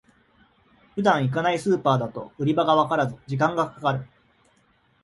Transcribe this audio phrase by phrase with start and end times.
[0.95, 4.07] 普段行かないスーパーだと売り場がわからず時間がかかる